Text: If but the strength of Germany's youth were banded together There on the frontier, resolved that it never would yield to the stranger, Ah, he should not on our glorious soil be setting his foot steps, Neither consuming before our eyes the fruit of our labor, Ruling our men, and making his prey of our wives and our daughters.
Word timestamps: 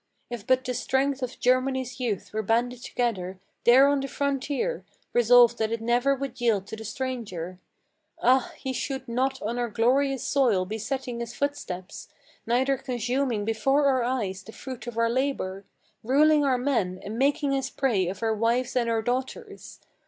If 0.31 0.47
but 0.47 0.63
the 0.65 0.73
strength 0.73 1.21
of 1.21 1.39
Germany's 1.39 1.99
youth 1.99 2.33
were 2.33 2.41
banded 2.41 2.81
together 2.81 3.37
There 3.65 3.87
on 3.87 3.99
the 3.99 4.07
frontier, 4.07 4.83
resolved 5.13 5.59
that 5.59 5.71
it 5.71 5.79
never 5.79 6.15
would 6.15 6.41
yield 6.41 6.65
to 6.67 6.75
the 6.75 6.83
stranger, 6.83 7.59
Ah, 8.19 8.51
he 8.57 8.73
should 8.73 9.07
not 9.07 9.39
on 9.43 9.59
our 9.59 9.69
glorious 9.69 10.23
soil 10.23 10.65
be 10.65 10.79
setting 10.79 11.19
his 11.19 11.35
foot 11.35 11.55
steps, 11.55 12.07
Neither 12.47 12.77
consuming 12.77 13.45
before 13.45 13.85
our 13.85 14.01
eyes 14.03 14.41
the 14.41 14.53
fruit 14.53 14.87
of 14.87 14.97
our 14.97 15.07
labor, 15.07 15.65
Ruling 16.03 16.43
our 16.43 16.57
men, 16.57 16.99
and 17.05 17.19
making 17.19 17.51
his 17.51 17.69
prey 17.69 18.07
of 18.07 18.23
our 18.23 18.33
wives 18.33 18.75
and 18.75 18.89
our 18.89 19.03
daughters. 19.03 19.81